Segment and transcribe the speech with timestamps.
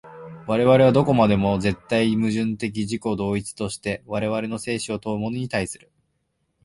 [0.47, 5.91] 我々はどこまでも絶対矛盾的自己同一として我々の生死を問うものに対する。